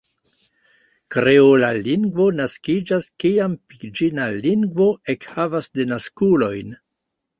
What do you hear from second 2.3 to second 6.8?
naskiĝas kiam piĝina lingvo ekhavas denaskulojn.